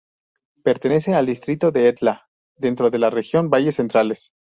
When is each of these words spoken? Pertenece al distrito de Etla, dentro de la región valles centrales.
Pertenece 0.63 1.13
al 1.13 1.27
distrito 1.27 1.71
de 1.71 1.87
Etla, 1.87 2.27
dentro 2.57 2.89
de 2.89 2.97
la 2.97 3.11
región 3.11 3.51
valles 3.51 3.75
centrales. 3.75 4.31